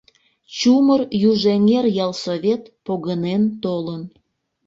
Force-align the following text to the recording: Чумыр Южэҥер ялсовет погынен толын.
Чумыр 0.57 1.01
Южэҥер 1.29 1.85
ялсовет 2.05 2.63
погынен 2.85 3.43
толын. 3.63 4.01